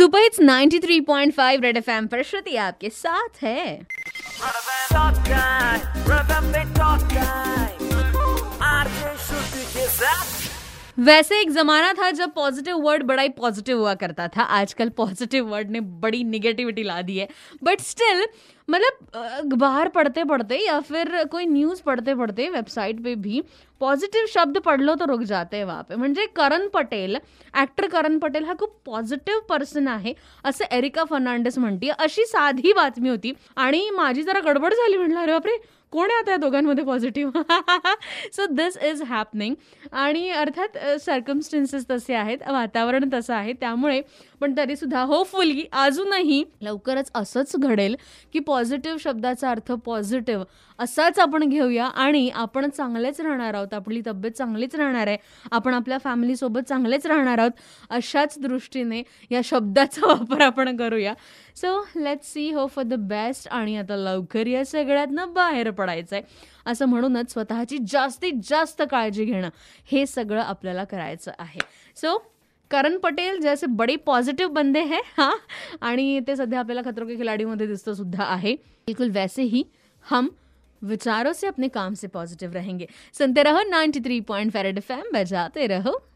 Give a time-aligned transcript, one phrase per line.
[0.00, 3.86] Super hits 93.5 red FM पर। श्रुति आपके साथ है।
[10.98, 15.44] वैसे एक जमाना था जब पॉजिटिव वर्ड बड़ा ही पॉजिटिव हुआ करता था। आजकल पॉजिटिव
[15.44, 17.28] वर्ड ने बड़ी निगेटिविटी ला दी है।
[17.64, 18.26] बट स्टिल
[18.70, 23.40] मतलब अखबार पढ़ते पढ़ते या फिर कोई न्यूज़ पढ़ते पढ़ते वेबसाईट पे भी
[23.80, 27.16] पॉझिटिव्ह शब्द पडलो तर रुक जाते वहाँ पे। म्हणजे करण पटेल
[27.54, 30.14] ॲक्टर करण पटेल हा खूप पॉझिटिव्ह पर्सन आहे
[30.44, 33.32] असं एरिका फर्नांडिस म्हणते अशी साधी बातमी होती.
[33.56, 35.56] आणि माझी जरा गडबड झाली म्हटलं अरे बापरे
[35.92, 37.40] कोण आता या दोघांमध्ये positive
[38.32, 39.54] so this is happening
[39.92, 44.00] आणि अर्थात सर्कमस्टन्सेस तसे आहेत वातावरण तसं आहे त्यामुळे
[44.40, 47.96] पण तरीसुद्धा होपफुली अजूनही लवकरच असंच घडेल
[48.34, 50.44] की पॉ पॉझिटिव्ह शब्दाचा अर्थ पॉझिटिव्ह
[50.78, 55.16] असाच आपण घेऊया आणि आपण चांगलेच राहणार आहोत आपली तब्येत चांगलीच राहणार आहे
[55.52, 57.50] आपण आपल्या फॅमिलीसोबत चांगलेच राहणार आहोत
[57.90, 61.14] अशाच दृष्टीने या शब्दाचा वापर आपण करूया.
[61.56, 61.80] So
[62.22, 66.22] let's hope for the best आणि आता लवकर या सगळ्यातनं बाहेर पडायचं आहे
[66.66, 69.48] असं म्हणूनच स्वतःची जास्तीत जास्त काळजी घेणं
[69.92, 71.60] हे सगळं आपल्याला करायचं आहे.
[71.96, 72.16] सो
[72.70, 75.38] करण पटेल जैसे बड़े पॉझिटिव्ह बंदे हैं हाँ
[75.82, 78.54] आणि ते सध्या आपल्याला खतरों के खिलाडीमध्ये दिसतं सुद्धा आहे.
[78.86, 79.64] बिल्कुल वैसे ही
[80.10, 80.28] हम
[80.82, 82.88] विचारों से अपने काम से पॉजिटिव रहेंगे.
[83.12, 84.56] सुनते रहो 93.5 पॉइंट
[85.14, 86.10] बजाते रहो.